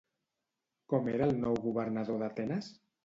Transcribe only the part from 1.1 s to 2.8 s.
era el nou governador d'Atenes?